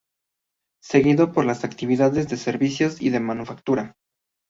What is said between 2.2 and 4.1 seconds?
de servicios y de manufactura.